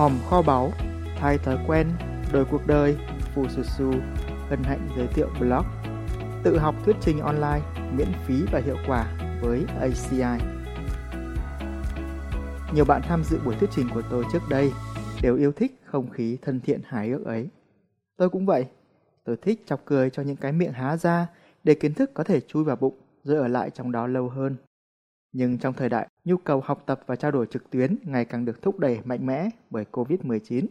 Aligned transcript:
hòm 0.00 0.18
kho 0.30 0.42
báu, 0.42 0.72
thay 1.16 1.38
thói 1.38 1.58
quen, 1.66 1.90
đổi 2.32 2.44
cuộc 2.44 2.66
đời, 2.66 2.96
phù 3.34 3.48
Su 3.48 3.62
Su, 3.62 3.92
hân 4.48 4.62
hạnh 4.62 4.88
giới 4.96 5.06
thiệu 5.06 5.28
blog 5.40 5.64
tự 6.44 6.58
học 6.58 6.74
thuyết 6.84 6.96
trình 7.00 7.20
online 7.20 7.60
miễn 7.96 8.08
phí 8.26 8.34
và 8.52 8.60
hiệu 8.60 8.76
quả 8.86 9.16
với 9.42 9.64
ACI. 9.80 10.44
Nhiều 12.74 12.84
bạn 12.84 13.02
tham 13.02 13.24
dự 13.24 13.38
buổi 13.44 13.54
thuyết 13.54 13.70
trình 13.72 13.88
của 13.94 14.02
tôi 14.10 14.24
trước 14.32 14.42
đây 14.50 14.72
đều 15.22 15.36
yêu 15.36 15.52
thích 15.52 15.80
không 15.84 16.10
khí 16.10 16.38
thân 16.42 16.60
thiện 16.60 16.80
hài 16.84 17.10
ước 17.10 17.24
ấy. 17.24 17.48
Tôi 18.16 18.30
cũng 18.30 18.46
vậy. 18.46 18.66
Tôi 19.24 19.36
thích 19.36 19.62
chọc 19.66 19.84
cười 19.84 20.10
cho 20.10 20.22
những 20.22 20.36
cái 20.36 20.52
miệng 20.52 20.72
há 20.72 20.96
ra 20.96 21.26
để 21.64 21.74
kiến 21.74 21.94
thức 21.94 22.10
có 22.14 22.24
thể 22.24 22.40
chui 22.40 22.64
vào 22.64 22.76
bụng 22.76 22.94
rồi 23.24 23.38
ở 23.38 23.48
lại 23.48 23.70
trong 23.70 23.92
đó 23.92 24.06
lâu 24.06 24.28
hơn. 24.28 24.56
Nhưng 25.32 25.58
trong 25.58 25.74
thời 25.74 25.88
đại 25.88 26.08
nhu 26.24 26.36
cầu 26.36 26.60
học 26.60 26.82
tập 26.86 27.00
và 27.06 27.16
trao 27.16 27.30
đổi 27.30 27.46
trực 27.46 27.70
tuyến 27.70 27.96
ngày 28.04 28.24
càng 28.24 28.44
được 28.44 28.62
thúc 28.62 28.78
đẩy 28.78 29.00
mạnh 29.04 29.26
mẽ 29.26 29.48
bởi 29.70 29.84
COVID-19, 29.92 30.66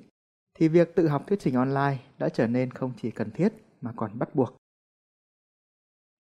thì 0.54 0.68
việc 0.68 0.95
tự 0.95 1.08
học 1.08 1.27
thuyết 1.27 1.40
trình 1.40 1.55
online 1.55 1.98
đã 2.18 2.30
trở 2.30 2.48
nên 2.48 2.72
không 2.72 2.94
chỉ 3.02 3.12
cần 3.12 3.32
thiết 3.32 3.54
mà 3.82 3.94
còn 3.95 4.20
bắt 4.20 4.35
buộc. 4.35 4.55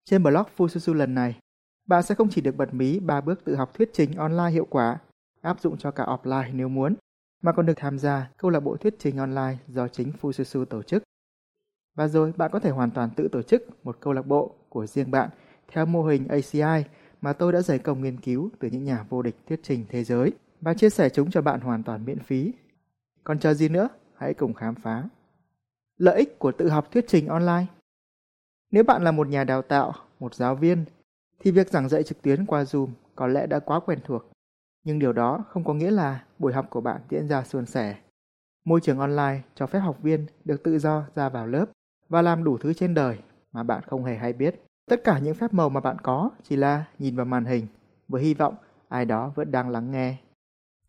Trên 0.05 0.23
blog 0.23 0.45
Fususu 0.57 0.93
lần 0.93 1.15
này, 1.15 1.39
bạn 1.87 2.03
sẽ 2.03 2.15
không 2.15 2.29
chỉ 2.29 2.41
được 2.41 2.55
bật 2.55 2.73
mí 2.73 2.99
3 2.99 3.21
bước 3.21 3.45
tự 3.45 3.55
học 3.55 3.73
thuyết 3.73 3.89
trình 3.93 4.13
online 4.13 4.49
hiệu 4.51 4.67
quả, 4.69 4.99
áp 5.41 5.61
dụng 5.61 5.77
cho 5.77 5.91
cả 5.91 6.05
offline 6.05 6.55
nếu 6.55 6.69
muốn, 6.69 6.95
mà 7.41 7.51
còn 7.51 7.65
được 7.65 7.77
tham 7.77 7.99
gia 7.99 8.29
câu 8.37 8.51
lạc 8.51 8.59
bộ 8.59 8.77
thuyết 8.77 8.95
trình 8.99 9.17
online 9.17 9.57
do 9.67 9.87
chính 9.87 10.11
Fususu 10.21 10.65
tổ 10.65 10.83
chức. 10.83 11.03
Và 11.95 12.07
rồi 12.07 12.33
bạn 12.37 12.51
có 12.53 12.59
thể 12.59 12.69
hoàn 12.69 12.91
toàn 12.91 13.09
tự 13.15 13.27
tổ 13.31 13.41
chức 13.41 13.85
một 13.85 13.97
câu 13.99 14.13
lạc 14.13 14.27
bộ 14.27 14.55
của 14.69 14.85
riêng 14.87 15.11
bạn 15.11 15.29
theo 15.67 15.85
mô 15.85 16.03
hình 16.03 16.27
ACI 16.27 16.89
mà 17.21 17.33
tôi 17.33 17.51
đã 17.51 17.61
dày 17.61 17.79
công 17.79 18.01
nghiên 18.01 18.19
cứu 18.19 18.49
từ 18.59 18.69
những 18.71 18.83
nhà 18.83 19.05
vô 19.09 19.21
địch 19.21 19.35
thuyết 19.47 19.59
trình 19.63 19.85
thế 19.89 20.03
giới 20.03 20.31
và 20.61 20.73
chia 20.73 20.89
sẻ 20.89 21.09
chúng 21.09 21.31
cho 21.31 21.41
bạn 21.41 21.59
hoàn 21.59 21.83
toàn 21.83 22.05
miễn 22.05 22.19
phí. 22.19 22.53
Còn 23.23 23.39
chờ 23.39 23.53
gì 23.53 23.69
nữa? 23.69 23.89
Hãy 24.15 24.33
cùng 24.33 24.53
khám 24.53 24.75
phá. 24.75 25.03
Lợi 25.97 26.17
ích 26.17 26.39
của 26.39 26.51
tự 26.51 26.69
học 26.69 26.91
thuyết 26.91 27.05
trình 27.07 27.27
online 27.27 27.65
Nếu 28.71 28.83
bạn 28.83 29.03
là 29.03 29.11
một 29.11 29.27
nhà 29.27 29.43
đào 29.43 29.61
tạo, 29.61 29.93
một 30.19 30.35
giáo 30.35 30.55
viên, 30.55 30.85
thì 31.39 31.51
việc 31.51 31.69
giảng 31.69 31.89
dạy 31.89 32.03
trực 32.03 32.21
tuyến 32.21 32.45
qua 32.45 32.63
Zoom 32.63 32.87
có 33.15 33.27
lẽ 33.27 33.47
đã 33.47 33.59
quá 33.59 33.79
quen 33.79 33.99
thuộc. 34.05 34.31
Nhưng 34.83 34.99
điều 34.99 35.13
đó 35.13 35.43
không 35.49 35.63
có 35.63 35.73
nghĩa 35.73 35.91
là 35.91 36.23
buổi 36.39 36.53
học 36.53 36.67
của 36.69 36.81
bạn 36.81 37.01
diễn 37.09 37.27
ra 37.27 37.43
suôn 37.43 37.65
sẻ. 37.65 37.95
Môi 38.65 38.81
trường 38.81 38.99
online 38.99 39.41
cho 39.55 39.67
phép 39.67 39.79
học 39.79 39.97
viên 40.01 40.25
được 40.45 40.63
tự 40.63 40.79
do 40.79 41.03
ra 41.15 41.29
vào 41.29 41.47
lớp 41.47 41.65
và 42.09 42.21
làm 42.21 42.43
đủ 42.43 42.57
thứ 42.57 42.73
trên 42.73 42.93
đời 42.93 43.17
mà 43.51 43.63
bạn 43.63 43.81
không 43.87 44.03
hề 44.03 44.15
hay 44.15 44.33
biết. 44.33 44.61
Tất 44.89 45.03
cả 45.03 45.19
những 45.19 45.35
phép 45.35 45.53
màu 45.53 45.69
mà 45.69 45.79
bạn 45.79 45.99
có 45.99 46.29
chỉ 46.43 46.55
là 46.55 46.85
nhìn 46.99 47.15
vào 47.15 47.25
màn 47.25 47.45
hình 47.45 47.67
với 48.07 48.21
hy 48.21 48.33
vọng 48.33 48.55
ai 48.87 49.05
đó 49.05 49.31
vẫn 49.35 49.51
đang 49.51 49.69
lắng 49.69 49.91
nghe. 49.91 50.17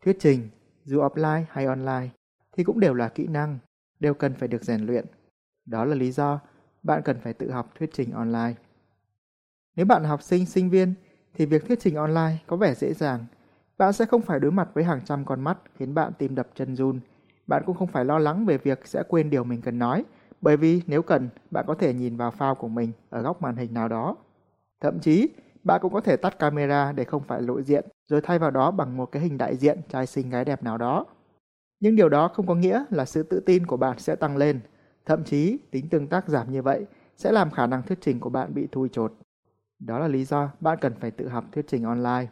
Thuyết 0.03 0.17
trình, 0.19 0.49
dù 0.85 1.01
offline 1.01 1.43
hay 1.49 1.65
online, 1.65 2.09
thì 2.51 2.63
cũng 2.63 2.79
đều 2.79 2.93
là 2.93 3.09
kỹ 3.09 3.27
năng, 3.27 3.59
đều 3.99 4.13
cần 4.13 4.33
phải 4.33 4.47
được 4.47 4.63
rèn 4.63 4.81
luyện. 4.81 5.05
Đó 5.65 5.85
là 5.85 5.95
lý 5.95 6.11
do 6.11 6.39
bạn 6.83 7.01
cần 7.05 7.19
phải 7.19 7.33
tự 7.33 7.51
học 7.51 7.71
thuyết 7.79 7.89
trình 7.93 8.11
online. 8.11 8.53
Nếu 9.75 9.85
bạn 9.85 10.03
là 10.03 10.09
học 10.09 10.21
sinh, 10.21 10.45
sinh 10.45 10.69
viên, 10.69 10.93
thì 11.33 11.45
việc 11.45 11.67
thuyết 11.67 11.79
trình 11.81 11.95
online 11.95 12.37
có 12.47 12.57
vẻ 12.57 12.75
dễ 12.75 12.93
dàng. 12.93 13.25
Bạn 13.77 13.93
sẽ 13.93 14.05
không 14.05 14.21
phải 14.21 14.39
đối 14.39 14.51
mặt 14.51 14.69
với 14.73 14.83
hàng 14.83 15.01
trăm 15.05 15.25
con 15.25 15.41
mắt 15.41 15.57
khiến 15.77 15.93
bạn 15.93 16.11
tim 16.17 16.35
đập 16.35 16.47
chân 16.55 16.75
run. 16.75 16.99
Bạn 17.47 17.63
cũng 17.65 17.77
không 17.77 17.87
phải 17.87 18.05
lo 18.05 18.19
lắng 18.19 18.45
về 18.45 18.57
việc 18.57 18.87
sẽ 18.87 19.03
quên 19.07 19.29
điều 19.29 19.43
mình 19.43 19.61
cần 19.61 19.79
nói 19.79 20.03
bởi 20.41 20.57
vì 20.57 20.81
nếu 20.87 21.01
cần, 21.01 21.29
bạn 21.51 21.65
có 21.67 21.75
thể 21.75 21.93
nhìn 21.93 22.17
vào 22.17 22.31
file 22.37 22.55
của 22.55 22.67
mình 22.67 22.91
ở 23.09 23.21
góc 23.21 23.41
màn 23.41 23.55
hình 23.55 23.73
nào 23.73 23.87
đó. 23.87 24.17
Thậm 24.81 24.99
chí, 24.99 25.29
bạn 25.63 25.79
cũng 25.81 25.93
có 25.93 26.01
thể 26.01 26.17
tắt 26.17 26.39
camera 26.39 26.91
để 26.91 27.03
không 27.03 27.23
phải 27.23 27.41
lộ 27.41 27.61
diện, 27.61 27.85
rồi 28.07 28.21
thay 28.21 28.39
vào 28.39 28.51
đó 28.51 28.71
bằng 28.71 28.97
một 28.97 29.05
cái 29.05 29.21
hình 29.21 29.37
đại 29.37 29.55
diện 29.55 29.79
trai 29.89 30.07
xinh 30.07 30.29
gái 30.29 30.45
đẹp 30.45 30.63
nào 30.63 30.77
đó. 30.77 31.05
Nhưng 31.79 31.95
điều 31.95 32.09
đó 32.09 32.27
không 32.27 32.47
có 32.47 32.55
nghĩa 32.55 32.85
là 32.89 33.05
sự 33.05 33.23
tự 33.23 33.39
tin 33.39 33.65
của 33.65 33.77
bạn 33.77 33.99
sẽ 33.99 34.15
tăng 34.15 34.37
lên. 34.37 34.59
Thậm 35.05 35.23
chí, 35.23 35.57
tính 35.71 35.89
tương 35.89 36.07
tác 36.07 36.27
giảm 36.27 36.51
như 36.51 36.61
vậy 36.61 36.85
sẽ 37.17 37.31
làm 37.31 37.51
khả 37.51 37.67
năng 37.67 37.83
thuyết 37.83 37.97
trình 38.01 38.19
của 38.19 38.29
bạn 38.29 38.53
bị 38.53 38.67
thui 38.71 38.89
chột. 38.89 39.13
Đó 39.79 39.99
là 39.99 40.07
lý 40.07 40.25
do 40.25 40.51
bạn 40.59 40.77
cần 40.81 40.93
phải 40.99 41.11
tự 41.11 41.27
học 41.27 41.45
thuyết 41.51 41.67
trình 41.67 41.83
online. 41.83 42.27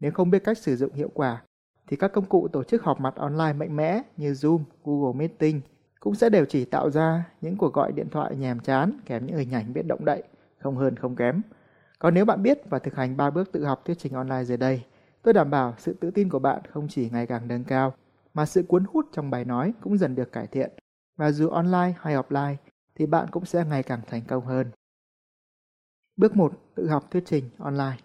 Nếu 0.00 0.12
không 0.12 0.30
biết 0.30 0.44
cách 0.44 0.58
sử 0.58 0.76
dụng 0.76 0.92
hiệu 0.92 1.10
quả, 1.14 1.42
thì 1.86 1.96
các 1.96 2.12
công 2.12 2.26
cụ 2.26 2.48
tổ 2.48 2.64
chức 2.64 2.82
họp 2.82 3.00
mặt 3.00 3.14
online 3.16 3.52
mạnh 3.52 3.76
mẽ 3.76 4.02
như 4.16 4.32
Zoom, 4.32 4.60
Google 4.84 5.18
Meeting 5.18 5.60
cũng 6.00 6.14
sẽ 6.14 6.28
đều 6.28 6.44
chỉ 6.44 6.64
tạo 6.64 6.90
ra 6.90 7.24
những 7.40 7.56
cuộc 7.56 7.74
gọi 7.74 7.92
điện 7.92 8.08
thoại 8.10 8.36
nhàm 8.36 8.60
chán 8.60 8.92
kèm 9.06 9.26
những 9.26 9.36
hình 9.36 9.54
ảnh 9.54 9.72
biết 9.72 9.82
động 9.86 10.04
đậy, 10.04 10.22
không 10.58 10.76
hơn 10.76 10.96
không 10.96 11.16
kém. 11.16 11.42
Còn 11.98 12.14
nếu 12.14 12.24
bạn 12.24 12.42
biết 12.42 12.58
và 12.70 12.78
thực 12.78 12.94
hành 12.94 13.16
3 13.16 13.30
bước 13.30 13.52
tự 13.52 13.64
học 13.64 13.82
thuyết 13.84 13.98
trình 13.98 14.12
online 14.12 14.44
dưới 14.44 14.56
đây, 14.56 14.84
tôi 15.22 15.34
đảm 15.34 15.50
bảo 15.50 15.74
sự 15.78 15.92
tự 15.92 16.10
tin 16.10 16.28
của 16.28 16.38
bạn 16.38 16.62
không 16.70 16.88
chỉ 16.88 17.10
ngày 17.10 17.26
càng 17.26 17.48
nâng 17.48 17.64
cao, 17.64 17.94
mà 18.34 18.46
sự 18.46 18.62
cuốn 18.62 18.84
hút 18.92 19.06
trong 19.12 19.30
bài 19.30 19.44
nói 19.44 19.72
cũng 19.80 19.98
dần 19.98 20.14
được 20.14 20.32
cải 20.32 20.46
thiện. 20.46 20.70
Và 21.16 21.32
dù 21.32 21.48
online 21.48 21.94
hay 22.00 22.14
offline, 22.14 22.54
thì 22.94 23.06
bạn 23.06 23.28
cũng 23.30 23.44
sẽ 23.44 23.64
ngày 23.64 23.82
càng 23.82 24.00
thành 24.06 24.22
công 24.28 24.46
hơn. 24.46 24.70
Bước 26.16 26.36
1. 26.36 26.52
Tự 26.74 26.88
học 26.88 27.10
thuyết 27.10 27.22
trình 27.26 27.44
online. 27.58 27.96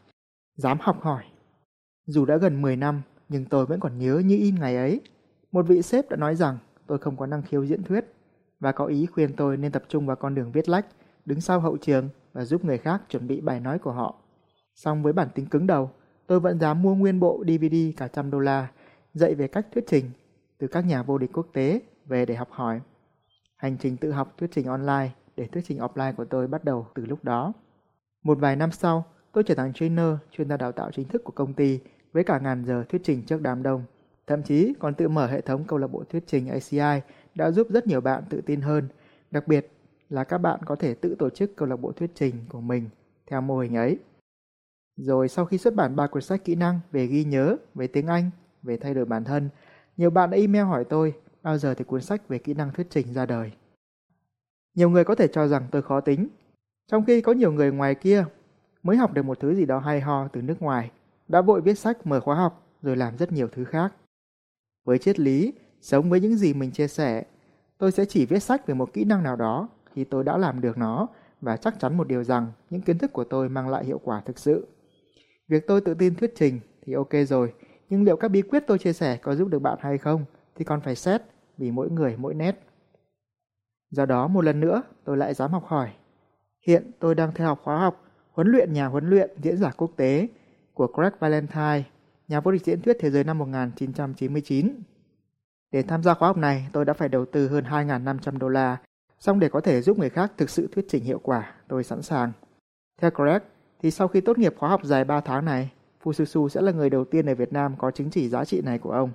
Dám 0.55 0.77
học 0.81 1.01
hỏi. 1.01 1.23
Dù 2.05 2.25
đã 2.25 2.37
gần 2.37 2.61
10 2.61 2.75
năm, 2.75 3.01
nhưng 3.29 3.45
tôi 3.45 3.65
vẫn 3.65 3.79
còn 3.79 3.99
nhớ 3.99 4.21
như 4.25 4.37
in 4.37 4.55
ngày 4.55 4.75
ấy. 4.75 5.01
Một 5.51 5.65
vị 5.67 5.81
sếp 5.81 6.09
đã 6.09 6.17
nói 6.17 6.35
rằng 6.35 6.57
tôi 6.87 6.97
không 6.97 7.17
có 7.17 7.25
năng 7.25 7.41
khiếu 7.41 7.65
diễn 7.65 7.83
thuyết 7.83 8.13
và 8.59 8.71
có 8.71 8.85
ý 8.85 9.05
khuyên 9.05 9.35
tôi 9.35 9.57
nên 9.57 9.71
tập 9.71 9.83
trung 9.87 10.05
vào 10.05 10.15
con 10.15 10.35
đường 10.35 10.51
viết 10.51 10.69
lách, 10.69 10.85
đứng 11.25 11.41
sau 11.41 11.59
hậu 11.59 11.77
trường 11.77 12.09
và 12.33 12.45
giúp 12.45 12.65
người 12.65 12.77
khác 12.77 13.01
chuẩn 13.09 13.27
bị 13.27 13.41
bài 13.41 13.59
nói 13.59 13.79
của 13.79 13.91
họ. 13.91 14.15
Song 14.75 15.03
với 15.03 15.13
bản 15.13 15.27
tính 15.35 15.45
cứng 15.45 15.67
đầu, 15.67 15.91
tôi 16.27 16.39
vẫn 16.39 16.59
dám 16.59 16.81
mua 16.81 16.95
nguyên 16.95 17.19
bộ 17.19 17.43
DVD 17.47 17.75
cả 17.97 18.07
trăm 18.07 18.31
đô 18.31 18.39
la, 18.39 18.71
dạy 19.13 19.35
về 19.35 19.47
cách 19.47 19.67
thuyết 19.73 19.83
trình 19.87 20.11
từ 20.57 20.67
các 20.67 20.85
nhà 20.85 21.03
vô 21.03 21.17
địch 21.17 21.29
quốc 21.33 21.47
tế 21.53 21.81
về 22.05 22.25
để 22.25 22.35
học 22.35 22.47
hỏi. 22.51 22.81
Hành 23.55 23.77
trình 23.77 23.97
tự 23.97 24.11
học 24.11 24.33
thuyết 24.37 24.49
trình 24.53 24.65
online 24.65 25.09
để 25.35 25.47
thuyết 25.47 25.63
trình 25.67 25.77
offline 25.77 26.13
của 26.13 26.25
tôi 26.25 26.47
bắt 26.47 26.63
đầu 26.63 26.87
từ 26.95 27.05
lúc 27.05 27.23
đó. 27.23 27.53
Một 28.23 28.39
vài 28.39 28.55
năm 28.55 28.71
sau, 28.71 29.05
tôi 29.31 29.43
trở 29.43 29.55
thành 29.55 29.73
trainer 29.73 30.15
chuyên 30.31 30.49
gia 30.49 30.57
đào 30.57 30.71
tạo 30.71 30.91
chính 30.91 31.07
thức 31.07 31.23
của 31.23 31.31
công 31.31 31.53
ty 31.53 31.79
với 32.13 32.23
cả 32.23 32.39
ngàn 32.39 32.65
giờ 32.65 32.83
thuyết 32.89 33.01
trình 33.03 33.21
trước 33.25 33.41
đám 33.41 33.63
đông. 33.63 33.83
Thậm 34.27 34.43
chí 34.43 34.73
còn 34.79 34.93
tự 34.93 35.07
mở 35.07 35.27
hệ 35.27 35.41
thống 35.41 35.63
câu 35.67 35.79
lạc 35.79 35.87
bộ 35.87 36.03
thuyết 36.03 36.23
trình 36.27 36.47
ACI 36.47 37.01
đã 37.35 37.51
giúp 37.51 37.67
rất 37.69 37.87
nhiều 37.87 38.01
bạn 38.01 38.23
tự 38.29 38.41
tin 38.41 38.61
hơn, 38.61 38.87
đặc 39.31 39.47
biệt 39.47 39.71
là 40.09 40.23
các 40.23 40.37
bạn 40.37 40.59
có 40.65 40.75
thể 40.75 40.93
tự 40.93 41.15
tổ 41.19 41.29
chức 41.29 41.55
câu 41.55 41.67
lạc 41.67 41.75
bộ 41.75 41.91
thuyết 41.91 42.11
trình 42.15 42.35
của 42.49 42.61
mình 42.61 42.89
theo 43.27 43.41
mô 43.41 43.59
hình 43.59 43.75
ấy. 43.75 43.99
Rồi 44.97 45.27
sau 45.27 45.45
khi 45.45 45.57
xuất 45.57 45.75
bản 45.75 45.95
ba 45.95 46.07
cuốn 46.07 46.21
sách 46.21 46.43
kỹ 46.43 46.55
năng 46.55 46.79
về 46.91 47.07
ghi 47.07 47.23
nhớ, 47.23 47.57
về 47.75 47.87
tiếng 47.87 48.07
Anh, 48.07 48.29
về 48.63 48.77
thay 48.77 48.93
đổi 48.93 49.05
bản 49.05 49.23
thân, 49.23 49.49
nhiều 49.97 50.09
bạn 50.09 50.29
đã 50.29 50.37
email 50.37 50.65
hỏi 50.65 50.83
tôi 50.83 51.13
bao 51.43 51.57
giờ 51.57 51.73
thì 51.73 51.83
cuốn 51.83 52.01
sách 52.01 52.27
về 52.27 52.37
kỹ 52.37 52.53
năng 52.53 52.73
thuyết 52.73 52.87
trình 52.89 53.13
ra 53.13 53.25
đời. 53.25 53.51
Nhiều 54.75 54.89
người 54.89 55.03
có 55.03 55.15
thể 55.15 55.27
cho 55.27 55.47
rằng 55.47 55.67
tôi 55.71 55.81
khó 55.81 56.01
tính, 56.01 56.27
trong 56.87 57.05
khi 57.05 57.21
có 57.21 57.31
nhiều 57.31 57.51
người 57.51 57.71
ngoài 57.71 57.95
kia 57.95 58.25
mới 58.83 58.97
học 58.97 59.13
được 59.13 59.25
một 59.25 59.39
thứ 59.39 59.55
gì 59.55 59.65
đó 59.65 59.79
hay 59.79 60.01
ho 60.01 60.27
từ 60.27 60.41
nước 60.41 60.61
ngoài, 60.61 60.91
đã 61.27 61.41
vội 61.41 61.61
viết 61.61 61.79
sách 61.79 62.07
mở 62.07 62.19
khóa 62.19 62.35
học 62.35 62.67
rồi 62.81 62.95
làm 62.95 63.17
rất 63.17 63.31
nhiều 63.31 63.47
thứ 63.47 63.63
khác. 63.63 63.93
Với 64.85 64.97
triết 64.97 65.19
lý, 65.19 65.53
sống 65.81 66.09
với 66.09 66.19
những 66.19 66.35
gì 66.35 66.53
mình 66.53 66.71
chia 66.71 66.87
sẻ, 66.87 67.23
tôi 67.77 67.91
sẽ 67.91 68.05
chỉ 68.05 68.25
viết 68.25 68.39
sách 68.39 68.67
về 68.67 68.73
một 68.73 68.93
kỹ 68.93 69.05
năng 69.05 69.23
nào 69.23 69.35
đó 69.35 69.69
khi 69.93 70.03
tôi 70.03 70.23
đã 70.23 70.37
làm 70.37 70.61
được 70.61 70.77
nó 70.77 71.07
và 71.41 71.57
chắc 71.57 71.79
chắn 71.79 71.97
một 71.97 72.07
điều 72.07 72.23
rằng 72.23 72.51
những 72.69 72.81
kiến 72.81 72.97
thức 72.97 73.13
của 73.13 73.23
tôi 73.23 73.49
mang 73.49 73.69
lại 73.69 73.85
hiệu 73.85 73.99
quả 74.03 74.21
thực 74.25 74.39
sự. 74.39 74.67
Việc 75.47 75.67
tôi 75.67 75.81
tự 75.81 75.93
tin 75.93 76.15
thuyết 76.15 76.33
trình 76.35 76.59
thì 76.81 76.93
ok 76.93 77.13
rồi, 77.27 77.53
nhưng 77.89 78.03
liệu 78.03 78.17
các 78.17 78.27
bí 78.27 78.41
quyết 78.41 78.63
tôi 78.67 78.79
chia 78.79 78.93
sẻ 78.93 79.17
có 79.17 79.35
giúp 79.35 79.47
được 79.47 79.59
bạn 79.59 79.77
hay 79.81 79.97
không 79.97 80.25
thì 80.55 80.65
còn 80.65 80.81
phải 80.81 80.95
xét 80.95 81.21
vì 81.57 81.71
mỗi 81.71 81.89
người 81.89 82.15
mỗi 82.17 82.33
nét. 82.33 82.59
Do 83.91 84.05
đó 84.05 84.27
một 84.27 84.41
lần 84.41 84.59
nữa 84.59 84.83
tôi 85.03 85.17
lại 85.17 85.33
dám 85.33 85.51
học 85.51 85.65
hỏi. 85.65 85.89
Hiện 86.67 86.91
tôi 86.99 87.15
đang 87.15 87.31
theo 87.35 87.47
học 87.47 87.61
khóa 87.63 87.79
học 87.79 88.03
huấn 88.31 88.47
luyện 88.47 88.73
nhà 88.73 88.87
huấn 88.87 89.09
luyện 89.09 89.29
diễn 89.41 89.57
giả 89.57 89.71
quốc 89.77 89.91
tế 89.95 90.27
của 90.73 90.87
Greg 90.87 91.11
Valentine 91.19 91.83
nhà 92.27 92.39
vô 92.39 92.51
địch 92.51 92.65
diễn 92.65 92.81
thuyết 92.81 92.97
thế 92.99 93.11
giới 93.11 93.23
năm 93.23 93.37
1999. 93.37 94.81
Để 95.71 95.83
tham 95.83 96.03
gia 96.03 96.13
khóa 96.13 96.27
học 96.27 96.37
này, 96.37 96.67
tôi 96.73 96.85
đã 96.85 96.93
phải 96.93 97.09
đầu 97.09 97.25
tư 97.25 97.47
hơn 97.47 97.63
2.500 97.63 98.37
đô 98.37 98.49
la, 98.49 98.77
xong 99.19 99.39
để 99.39 99.49
có 99.49 99.61
thể 99.61 99.81
giúp 99.81 99.99
người 99.99 100.09
khác 100.09 100.31
thực 100.37 100.49
sự 100.49 100.67
thuyết 100.71 100.85
trình 100.89 101.03
hiệu 101.03 101.19
quả, 101.23 101.53
tôi 101.67 101.83
sẵn 101.83 102.01
sàng. 102.01 102.31
Theo 103.01 103.11
Greg, 103.15 103.41
thì 103.81 103.91
sau 103.91 104.07
khi 104.07 104.21
tốt 104.21 104.37
nghiệp 104.37 104.55
khóa 104.57 104.69
học 104.69 104.83
dài 104.83 105.03
3 105.03 105.21
tháng 105.21 105.45
này, 105.45 105.71
Fususu 106.03 106.47
sẽ 106.47 106.61
là 106.61 106.71
người 106.71 106.89
đầu 106.89 107.05
tiên 107.05 107.25
ở 107.25 107.35
Việt 107.35 107.53
Nam 107.53 107.75
có 107.77 107.91
chứng 107.91 108.09
chỉ 108.09 108.29
giá 108.29 108.45
trị 108.45 108.61
này 108.61 108.79
của 108.79 108.91
ông. 108.91 109.11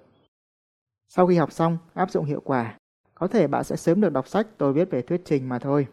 Sau 1.08 1.26
khi 1.26 1.36
học 1.36 1.52
xong, 1.52 1.78
áp 1.94 2.10
dụng 2.10 2.24
hiệu 2.24 2.40
quả, 2.44 2.76
có 3.14 3.28
thể 3.28 3.46
bạn 3.46 3.64
sẽ 3.64 3.76
sớm 3.76 4.00
được 4.00 4.12
đọc 4.12 4.28
sách 4.28 4.46
tôi 4.58 4.72
viết 4.72 4.90
về 4.90 5.02
thuyết 5.02 5.22
trình 5.24 5.48
mà 5.48 5.58
thôi. 5.58 5.86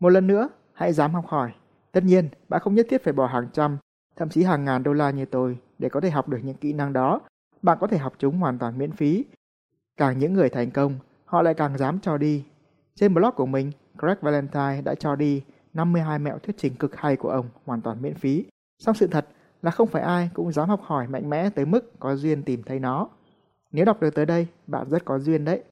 Một 0.00 0.08
lần 0.08 0.26
nữa, 0.26 0.48
hãy 0.72 0.92
dám 0.92 1.14
học 1.14 1.26
hỏi. 1.26 1.52
Tất 1.92 2.04
nhiên, 2.04 2.28
bạn 2.48 2.60
không 2.60 2.74
nhất 2.74 2.86
thiết 2.90 3.04
phải 3.04 3.12
bỏ 3.12 3.26
hàng 3.26 3.48
trăm, 3.52 3.78
thậm 4.16 4.28
chí 4.28 4.42
hàng 4.42 4.64
ngàn 4.64 4.82
đô 4.82 4.92
la 4.92 5.10
như 5.10 5.24
tôi 5.24 5.58
để 5.82 5.88
có 5.88 6.00
thể 6.00 6.10
học 6.10 6.28
được 6.28 6.38
những 6.42 6.56
kỹ 6.56 6.72
năng 6.72 6.92
đó. 6.92 7.20
Bạn 7.62 7.78
có 7.80 7.86
thể 7.86 7.98
học 7.98 8.12
chúng 8.18 8.38
hoàn 8.38 8.58
toàn 8.58 8.78
miễn 8.78 8.92
phí. 8.92 9.24
Càng 9.96 10.18
những 10.18 10.34
người 10.34 10.48
thành 10.48 10.70
công, 10.70 10.98
họ 11.24 11.42
lại 11.42 11.54
càng 11.54 11.78
dám 11.78 11.98
cho 12.00 12.18
đi. 12.18 12.44
Trên 12.94 13.14
blog 13.14 13.34
của 13.36 13.46
mình, 13.46 13.72
Greg 13.98 14.16
Valentine 14.20 14.80
đã 14.84 14.94
cho 14.94 15.16
đi 15.16 15.42
52 15.74 16.18
mẹo 16.18 16.38
thuyết 16.38 16.56
trình 16.58 16.74
cực 16.74 16.96
hay 16.96 17.16
của 17.16 17.28
ông 17.28 17.46
hoàn 17.64 17.80
toàn 17.80 18.02
miễn 18.02 18.14
phí. 18.14 18.44
Song 18.78 18.94
sự 18.94 19.06
thật 19.06 19.26
là 19.62 19.70
không 19.70 19.88
phải 19.88 20.02
ai 20.02 20.30
cũng 20.34 20.52
dám 20.52 20.68
học 20.68 20.80
hỏi 20.82 21.06
mạnh 21.06 21.30
mẽ 21.30 21.50
tới 21.50 21.66
mức 21.66 22.00
có 22.00 22.16
duyên 22.16 22.42
tìm 22.42 22.62
thấy 22.62 22.78
nó. 22.78 23.08
Nếu 23.72 23.84
đọc 23.84 24.00
được 24.00 24.14
tới 24.14 24.26
đây, 24.26 24.46
bạn 24.66 24.90
rất 24.90 25.04
có 25.04 25.18
duyên 25.18 25.44
đấy. 25.44 25.62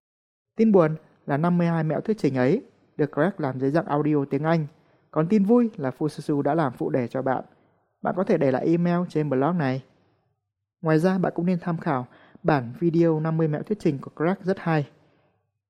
Tin 0.56 0.72
buồn 0.72 0.96
là 1.26 1.36
52 1.36 1.84
mẹo 1.84 2.00
thuyết 2.00 2.18
trình 2.18 2.34
ấy 2.34 2.62
được 2.96 3.12
Greg 3.12 3.30
làm 3.38 3.60
dưới 3.60 3.70
dạng 3.70 3.86
audio 3.86 4.24
tiếng 4.30 4.44
Anh. 4.44 4.66
Còn 5.10 5.26
tin 5.26 5.44
vui 5.44 5.70
là 5.76 5.90
Fususu 5.98 6.42
đã 6.42 6.54
làm 6.54 6.72
phụ 6.72 6.90
đề 6.90 7.08
cho 7.08 7.22
bạn. 7.22 7.44
Bạn 8.02 8.14
có 8.16 8.24
thể 8.24 8.38
để 8.38 8.50
lại 8.50 8.66
email 8.66 9.00
trên 9.08 9.30
blog 9.30 9.58
này. 9.58 9.82
Ngoài 10.82 10.98
ra, 10.98 11.18
bạn 11.18 11.32
cũng 11.36 11.46
nên 11.46 11.58
tham 11.60 11.78
khảo 11.78 12.06
bản 12.42 12.72
video 12.80 13.20
50 13.20 13.48
mẹo 13.48 13.62
thuyết 13.62 13.78
trình 13.80 13.98
của 13.98 14.10
Crack 14.16 14.44
rất 14.44 14.58
hay. 14.58 14.88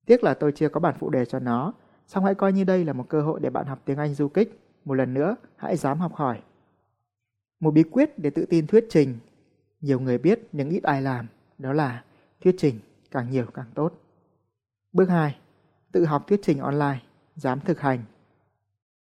Tiếc 0.06 0.24
là 0.24 0.34
tôi 0.34 0.52
chưa 0.52 0.68
có 0.68 0.80
bản 0.80 0.94
phụ 0.98 1.10
đề 1.10 1.24
cho 1.24 1.38
nó, 1.38 1.72
song 2.06 2.24
hãy 2.24 2.34
coi 2.34 2.52
như 2.52 2.64
đây 2.64 2.84
là 2.84 2.92
một 2.92 3.08
cơ 3.08 3.22
hội 3.22 3.40
để 3.40 3.50
bạn 3.50 3.66
học 3.66 3.82
tiếng 3.84 3.98
Anh 3.98 4.14
du 4.14 4.28
kích. 4.28 4.60
Một 4.84 4.94
lần 4.94 5.14
nữa, 5.14 5.36
hãy 5.56 5.76
dám 5.76 5.98
học 5.98 6.14
hỏi. 6.14 6.40
Một 7.60 7.70
bí 7.70 7.82
quyết 7.82 8.18
để 8.18 8.30
tự 8.30 8.46
tin 8.46 8.66
thuyết 8.66 8.86
trình. 8.90 9.18
Nhiều 9.80 10.00
người 10.00 10.18
biết 10.18 10.48
nhưng 10.52 10.70
ít 10.70 10.82
ai 10.82 11.02
làm, 11.02 11.26
đó 11.58 11.72
là 11.72 12.04
thuyết 12.40 12.54
trình 12.58 12.78
càng 13.10 13.30
nhiều 13.30 13.46
càng 13.54 13.70
tốt. 13.74 13.92
Bước 14.92 15.08
2. 15.08 15.36
Tự 15.92 16.04
học 16.04 16.26
thuyết 16.26 16.40
trình 16.42 16.58
online, 16.58 16.98
dám 17.36 17.60
thực 17.60 17.80
hành. 17.80 18.04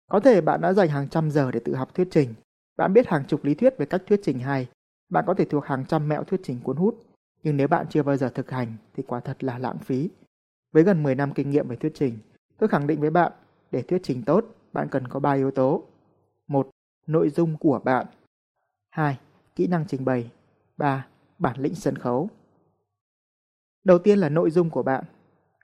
Có 0.09 0.19
thể 0.19 0.41
bạn 0.41 0.61
đã 0.61 0.73
dành 0.73 0.89
hàng 0.89 1.09
trăm 1.09 1.31
giờ 1.31 1.51
để 1.51 1.59
tự 1.65 1.75
học 1.75 1.95
thuyết 1.95 2.07
trình. 2.11 2.33
Bạn 2.77 2.93
biết 2.93 3.07
hàng 3.07 3.25
chục 3.27 3.43
lý 3.43 3.55
thuyết 3.55 3.77
về 3.77 3.85
cách 3.85 4.01
thuyết 4.07 4.19
trình 4.23 4.39
hay. 4.39 4.67
Bạn 5.09 5.23
có 5.27 5.33
thể 5.33 5.45
thuộc 5.45 5.65
hàng 5.65 5.85
trăm 5.85 6.07
mẹo 6.07 6.23
thuyết 6.23 6.39
trình 6.43 6.59
cuốn 6.63 6.77
hút. 6.77 7.03
Nhưng 7.43 7.57
nếu 7.57 7.67
bạn 7.67 7.85
chưa 7.89 8.03
bao 8.03 8.17
giờ 8.17 8.29
thực 8.29 8.51
hành 8.51 8.73
thì 8.93 9.03
quả 9.07 9.19
thật 9.19 9.43
là 9.43 9.57
lãng 9.57 9.77
phí. 9.77 10.09
Với 10.71 10.83
gần 10.83 11.03
10 11.03 11.15
năm 11.15 11.33
kinh 11.33 11.49
nghiệm 11.49 11.67
về 11.67 11.75
thuyết 11.75 11.91
trình, 11.95 12.17
tôi 12.57 12.69
khẳng 12.69 12.87
định 12.87 12.99
với 13.01 13.09
bạn, 13.09 13.31
để 13.71 13.81
thuyết 13.81 13.99
trình 14.03 14.23
tốt, 14.23 14.45
bạn 14.73 14.87
cần 14.91 15.07
có 15.07 15.19
3 15.19 15.33
yếu 15.33 15.51
tố. 15.51 15.83
1. 16.47 16.69
Nội 17.07 17.29
dung 17.29 17.57
của 17.57 17.79
bạn. 17.79 18.07
2. 18.89 19.19
Kỹ 19.55 19.67
năng 19.67 19.85
trình 19.87 20.05
bày. 20.05 20.31
3. 20.77 21.07
Bản 21.39 21.59
lĩnh 21.59 21.75
sân 21.75 21.95
khấu. 21.95 22.29
Đầu 23.83 23.99
tiên 23.99 24.19
là 24.19 24.29
nội 24.29 24.51
dung 24.51 24.69
của 24.69 24.83
bạn, 24.83 25.03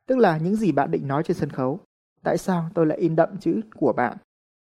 tức 0.05 0.17
là 0.17 0.37
những 0.37 0.55
gì 0.55 0.71
bạn 0.71 0.91
định 0.91 1.07
nói 1.07 1.23
trên 1.23 1.37
sân 1.37 1.49
khấu. 1.49 1.79
Tại 2.23 2.37
sao 2.37 2.69
tôi 2.73 2.85
lại 2.85 2.97
in 2.97 3.15
đậm 3.15 3.37
chữ 3.37 3.61
của 3.75 3.93
bạn? 3.93 4.17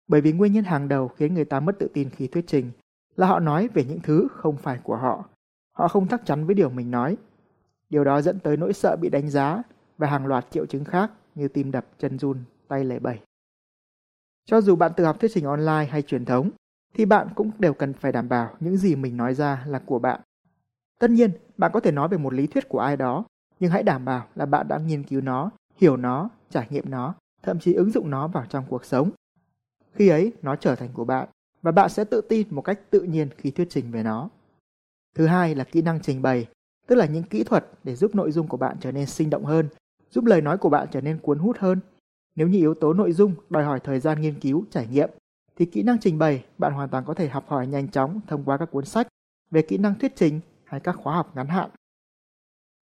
Bởi 0.07 0.21
vì 0.21 0.31
nguyên 0.31 0.53
nhân 0.53 0.63
hàng 0.63 0.87
đầu 0.87 1.07
khiến 1.07 1.33
người 1.33 1.45
ta 1.45 1.59
mất 1.59 1.75
tự 1.79 1.87
tin 1.93 2.09
khi 2.09 2.27
thuyết 2.27 2.43
trình 2.47 2.71
là 3.19 3.27
họ 3.27 3.39
nói 3.39 3.67
về 3.67 3.83
những 3.83 3.99
thứ 4.03 4.27
không 4.31 4.57
phải 4.57 4.79
của 4.83 4.95
họ. 4.95 5.25
Họ 5.71 5.87
không 5.87 6.07
chắc 6.07 6.25
chắn 6.25 6.45
với 6.45 6.55
điều 6.55 6.69
mình 6.69 6.91
nói. 6.91 7.17
Điều 7.89 8.03
đó 8.03 8.21
dẫn 8.21 8.39
tới 8.39 8.57
nỗi 8.57 8.73
sợ 8.73 8.95
bị 8.95 9.09
đánh 9.09 9.29
giá 9.29 9.63
và 9.97 10.07
hàng 10.07 10.25
loạt 10.25 10.45
triệu 10.51 10.65
chứng 10.65 10.85
khác 10.85 11.11
như 11.35 11.47
tim 11.47 11.71
đập, 11.71 11.85
chân 11.97 12.19
run, 12.19 12.43
tay 12.67 12.83
lẩy 12.83 12.99
bẩy. 12.99 13.19
Cho 14.45 14.61
dù 14.61 14.75
bạn 14.75 14.91
tự 14.97 15.05
học 15.05 15.19
thuyết 15.19 15.31
trình 15.33 15.45
online 15.45 15.85
hay 15.91 16.01
truyền 16.01 16.25
thống, 16.25 16.49
thì 16.93 17.05
bạn 17.05 17.27
cũng 17.35 17.51
đều 17.59 17.73
cần 17.73 17.93
phải 17.93 18.11
đảm 18.11 18.29
bảo 18.29 18.55
những 18.59 18.77
gì 18.77 18.95
mình 18.95 19.17
nói 19.17 19.33
ra 19.33 19.63
là 19.67 19.79
của 19.79 19.99
bạn. 19.99 20.21
Tất 20.99 21.11
nhiên, 21.11 21.31
bạn 21.57 21.71
có 21.73 21.79
thể 21.79 21.91
nói 21.91 22.07
về 22.07 22.17
một 22.17 22.33
lý 22.33 22.47
thuyết 22.47 22.69
của 22.69 22.79
ai 22.79 22.97
đó, 22.97 23.23
nhưng 23.59 23.71
hãy 23.71 23.83
đảm 23.83 24.05
bảo 24.05 24.27
là 24.35 24.45
bạn 24.45 24.67
đã 24.67 24.77
nghiên 24.77 25.03
cứu 25.03 25.21
nó, 25.21 25.51
hiểu 25.75 25.97
nó, 25.97 26.29
trải 26.49 26.67
nghiệm 26.69 26.89
nó, 26.89 27.13
thậm 27.43 27.59
chí 27.59 27.73
ứng 27.73 27.91
dụng 27.91 28.09
nó 28.09 28.27
vào 28.27 28.45
trong 28.49 28.65
cuộc 28.69 28.85
sống. 28.85 29.11
Khi 29.93 30.07
ấy, 30.09 30.33
nó 30.41 30.55
trở 30.55 30.75
thành 30.75 30.89
của 30.93 31.05
bạn 31.05 31.29
và 31.61 31.71
bạn 31.71 31.89
sẽ 31.89 32.03
tự 32.03 32.21
tin 32.21 32.47
một 32.49 32.61
cách 32.61 32.79
tự 32.89 33.01
nhiên 33.01 33.29
khi 33.37 33.51
thuyết 33.51 33.67
trình 33.69 33.91
về 33.91 34.03
nó. 34.03 34.29
Thứ 35.15 35.27
hai 35.27 35.55
là 35.55 35.63
kỹ 35.63 35.81
năng 35.81 36.01
trình 36.01 36.21
bày, 36.21 36.47
tức 36.87 36.95
là 36.95 37.05
những 37.05 37.23
kỹ 37.23 37.43
thuật 37.43 37.65
để 37.83 37.95
giúp 37.95 38.15
nội 38.15 38.31
dung 38.31 38.47
của 38.47 38.57
bạn 38.57 38.77
trở 38.81 38.91
nên 38.91 39.05
sinh 39.05 39.29
động 39.29 39.45
hơn, 39.45 39.69
giúp 40.09 40.25
lời 40.25 40.41
nói 40.41 40.57
của 40.57 40.69
bạn 40.69 40.87
trở 40.91 41.01
nên 41.01 41.19
cuốn 41.19 41.39
hút 41.39 41.57
hơn. 41.59 41.79
Nếu 42.35 42.47
như 42.47 42.57
yếu 42.57 42.73
tố 42.73 42.93
nội 42.93 43.11
dung 43.11 43.33
đòi 43.49 43.63
hỏi 43.63 43.79
thời 43.79 43.99
gian 43.99 44.21
nghiên 44.21 44.39
cứu, 44.39 44.65
trải 44.71 44.87
nghiệm, 44.87 45.09
thì 45.55 45.65
kỹ 45.65 45.83
năng 45.83 45.99
trình 45.99 46.17
bày 46.17 46.45
bạn 46.57 46.73
hoàn 46.73 46.89
toàn 46.89 47.05
có 47.05 47.13
thể 47.13 47.27
học 47.27 47.45
hỏi 47.47 47.67
nhanh 47.67 47.87
chóng 47.87 48.21
thông 48.27 48.43
qua 48.43 48.57
các 48.57 48.71
cuốn 48.71 48.85
sách 48.85 49.07
về 49.51 49.61
kỹ 49.61 49.77
năng 49.77 49.95
thuyết 49.99 50.15
trình 50.15 50.39
hay 50.63 50.79
các 50.79 50.95
khóa 50.95 51.15
học 51.15 51.31
ngắn 51.35 51.47
hạn. 51.47 51.69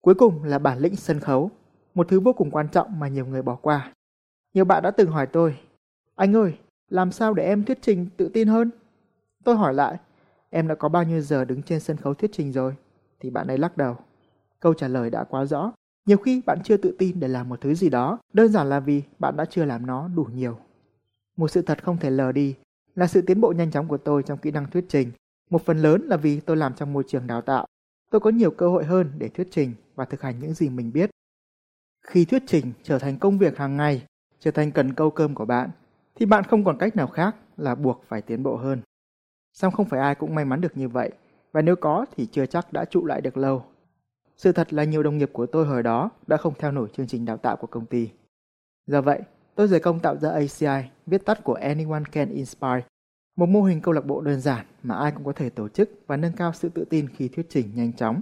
Cuối 0.02 0.16
cùng 0.16 0.44
là 0.44 0.60
bản 0.60 0.80
lĩnh 0.80 0.96
sân 0.96 1.20
khấu, 1.20 1.52
một 1.96 2.08
thứ 2.10 2.20
vô 2.20 2.34
cùng 2.34 2.52
quan 2.52 2.68
trọng 2.70 3.00
mà 3.00 3.08
nhiều 3.08 3.26
người 3.26 3.42
bỏ 3.42 3.56
qua. 3.56 3.94
Nhiều 4.54 4.66
bạn 4.66 4.84
đã 4.84 4.92
từng 4.92 5.12
hỏi 5.12 5.28
tôi, 5.28 5.58
anh 6.16 6.36
ơi, 6.36 6.58
làm 6.90 7.12
sao 7.12 7.34
để 7.34 7.46
em 7.46 7.64
thuyết 7.64 7.78
trình 7.82 8.08
tự 8.18 8.30
tin 8.30 8.48
hơn? 8.48 8.70
Tôi 9.44 9.56
hỏi 9.56 9.74
lại, 9.74 9.98
em 10.50 10.68
đã 10.68 10.76
có 10.76 10.90
bao 10.90 11.04
nhiêu 11.04 11.22
giờ 11.22 11.46
đứng 11.46 11.64
trên 11.64 11.80
sân 11.80 11.98
khấu 11.98 12.14
thuyết 12.14 12.32
trình 12.34 12.52
rồi? 12.52 12.76
Thì 13.20 13.30
bạn 13.30 13.48
ấy 13.48 13.58
lắc 13.58 13.78
đầu. 13.78 13.96
Câu 14.60 14.74
trả 14.74 14.88
lời 14.88 15.10
đã 15.10 15.24
quá 15.24 15.46
rõ. 15.46 15.72
Nhiều 16.06 16.18
khi 16.18 16.42
bạn 16.46 16.60
chưa 16.64 16.78
tự 16.78 16.96
tin 17.00 17.20
để 17.20 17.28
làm 17.28 17.50
một 17.50 17.62
thứ 17.62 17.74
gì 17.74 17.90
đó, 17.90 18.20
đơn 18.34 18.52
giản 18.52 18.70
là 18.70 18.80
vì 18.80 19.04
bạn 19.20 19.38
đã 19.38 19.46
chưa 19.46 19.66
làm 19.66 19.86
nó 19.86 20.08
đủ 20.08 20.24
nhiều. 20.24 20.58
Một 21.38 21.48
sự 21.48 21.62
thật 21.62 21.84
không 21.84 21.98
thể 21.98 22.10
lờ 22.10 22.32
đi 22.32 22.56
là 22.96 23.08
sự 23.08 23.22
tiến 23.22 23.42
bộ 23.42 23.52
nhanh 23.52 23.72
chóng 23.72 23.88
của 23.88 23.98
tôi 23.98 24.24
trong 24.24 24.38
kỹ 24.38 24.52
năng 24.52 24.70
thuyết 24.70 24.86
trình. 24.90 25.12
Một 25.50 25.66
phần 25.66 25.78
lớn 25.78 26.02
là 26.02 26.18
vì 26.18 26.40
tôi 26.40 26.58
làm 26.58 26.74
trong 26.74 26.94
môi 26.94 27.04
trường 27.08 27.28
đào 27.28 27.42
tạo. 27.42 27.66
Tôi 28.12 28.22
có 28.22 28.30
nhiều 28.30 28.52
cơ 28.52 28.70
hội 28.70 28.86
hơn 28.86 29.12
để 29.18 29.30
thuyết 29.30 29.48
trình 29.52 29.74
và 29.96 30.06
thực 30.06 30.22
hành 30.22 30.40
những 30.40 30.54
gì 30.54 30.70
mình 30.70 30.92
biết. 30.94 31.10
Khi 32.08 32.26
thuyết 32.26 32.44
trình 32.48 32.74
trở 32.84 33.00
thành 33.00 33.20
công 33.20 33.38
việc 33.38 33.58
hàng 33.58 33.78
ngày, 33.78 34.06
trở 34.40 34.52
thành 34.52 34.72
cần 34.72 34.94
câu 34.94 35.10
cơm 35.10 35.36
của 35.36 35.46
bạn, 35.46 35.70
thì 36.20 36.26
bạn 36.26 36.44
không 36.44 36.64
còn 36.64 36.78
cách 36.78 36.96
nào 36.96 37.08
khác 37.08 37.36
là 37.58 37.76
buộc 37.76 38.04
phải 38.08 38.22
tiến 38.22 38.44
bộ 38.44 38.56
hơn. 38.56 38.82
Song 39.54 39.74
không 39.74 39.86
phải 39.86 40.00
ai 40.00 40.16
cũng 40.16 40.36
may 40.36 40.46
mắn 40.46 40.62
được 40.62 40.78
như 40.78 40.90
vậy, 40.90 41.12
và 41.52 41.62
nếu 41.62 41.76
có 41.76 42.06
thì 42.16 42.26
chưa 42.26 42.46
chắc 42.46 42.74
đã 42.74 42.86
trụ 42.86 43.06
lại 43.06 43.22
được 43.22 43.38
lâu. 43.38 43.64
Sự 44.38 44.52
thật 44.52 44.74
là 44.74 44.84
nhiều 44.84 45.04
đồng 45.04 45.18
nghiệp 45.18 45.30
của 45.34 45.46
tôi 45.46 45.66
hồi 45.66 45.84
đó 45.84 46.10
đã 46.28 46.38
không 46.38 46.54
theo 46.60 46.72
nổi 46.72 46.90
chương 46.94 47.08
trình 47.08 47.26
đào 47.26 47.38
tạo 47.38 47.56
của 47.56 47.68
công 47.68 47.86
ty. 47.86 48.10
Do 48.88 49.02
vậy, 49.02 49.22
tôi 49.56 49.68
rời 49.68 49.80
công 49.80 50.00
tạo 50.00 50.18
ra 50.18 50.30
ACI, 50.30 50.90
viết 51.06 51.26
tắt 51.26 51.44
của 51.44 51.54
Anyone 51.54 52.04
Can 52.12 52.30
Inspire, 52.30 52.82
một 53.36 53.50
mô 53.50 53.64
hình 53.64 53.82
câu 53.82 53.94
lạc 53.94 54.06
bộ 54.06 54.22
đơn 54.22 54.42
giản 54.42 54.66
mà 54.84 54.96
ai 54.96 55.12
cũng 55.12 55.26
có 55.26 55.34
thể 55.34 55.50
tổ 55.50 55.70
chức 55.70 55.90
và 56.08 56.18
nâng 56.18 56.34
cao 56.34 56.54
sự 56.54 56.70
tự 56.70 56.86
tin 56.86 57.08
khi 57.16 57.28
thuyết 57.28 57.46
trình 57.50 57.72
nhanh 57.76 57.94
chóng. 57.94 58.22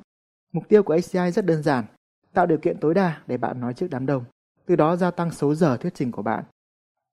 Mục 0.54 0.64
tiêu 0.70 0.84
của 0.84 0.94
ACI 0.94 1.32
rất 1.32 1.46
đơn 1.46 1.64
giản, 1.64 1.86
tạo 2.34 2.46
điều 2.46 2.58
kiện 2.58 2.78
tối 2.80 2.94
đa 2.94 3.22
để 3.28 3.38
bạn 3.38 3.60
nói 3.60 3.74
trước 3.74 3.88
đám 3.90 4.06
đông, 4.06 4.24
từ 4.66 4.76
đó 4.76 4.96
gia 4.96 5.12
tăng 5.12 5.32
số 5.32 5.56
giờ 5.56 5.78
thuyết 5.78 5.94
trình 5.94 6.12
của 6.12 6.22
bạn. 6.22 6.44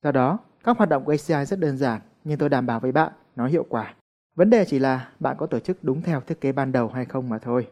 Do 0.04 0.12
đó, 0.12 0.38
các 0.64 0.76
hoạt 0.78 0.88
động 0.88 1.04
của 1.04 1.12
ACI 1.12 1.44
rất 1.46 1.58
đơn 1.58 1.76
giản, 1.76 2.00
nhưng 2.24 2.38
tôi 2.38 2.48
đảm 2.48 2.66
bảo 2.66 2.80
với 2.80 2.92
bạn 2.92 3.12
nó 3.36 3.46
hiệu 3.46 3.66
quả. 3.68 3.94
Vấn 4.34 4.50
đề 4.50 4.64
chỉ 4.64 4.78
là 4.78 5.08
bạn 5.20 5.36
có 5.38 5.46
tổ 5.46 5.58
chức 5.58 5.84
đúng 5.84 6.02
theo 6.02 6.20
thiết 6.20 6.40
kế 6.40 6.52
ban 6.52 6.72
đầu 6.72 6.88
hay 6.88 7.04
không 7.04 7.28
mà 7.28 7.38
thôi. 7.38 7.68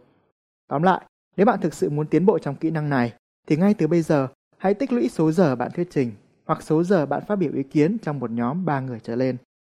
Tóm 0.69 0.83
lại, 0.83 1.01
nếu 1.37 1.47
bạn 1.47 1.61
thực 1.61 1.75
sự 1.75 1.91
muốn 1.91 2.07
tiến 2.07 2.27
bộ 2.27 2.39
trong 2.39 2.57
kỹ 2.57 2.71
năng 2.71 2.89
này, 2.89 3.13
thì 3.47 3.57
ngay 3.57 3.75
từ 3.75 3.87
bây 3.87 4.03
giờ 4.03 4.29
hãy 4.59 4.75
tích 4.75 4.93
lũy 4.93 5.09
số 5.09 5.33
giờ 5.33 5.57
bạn 5.57 5.71
thuyết 5.75 5.89
trình 5.91 6.13
hoặc 6.47 6.63
số 6.63 6.83
giờ 6.83 7.07
bạn 7.07 7.23
phát 7.27 7.37
biểu 7.37 7.53
ý 7.53 7.63
kiến 7.63 7.99
trong 7.99 8.19
một 8.19 8.31
nhóm 8.31 8.65
3 8.65 8.81
người 8.81 9.01
trở 9.01 9.17
lên. 9.17 9.37